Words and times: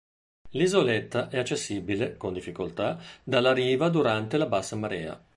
L'isoletta 0.53 1.29
è 1.29 1.37
accessibile, 1.37 2.17
con 2.17 2.33
difficoltà, 2.33 2.99
dalla 3.23 3.53
riva 3.53 3.87
durante 3.89 4.35
la 4.37 4.47
bassa 4.47 4.75
marea. 4.75 5.23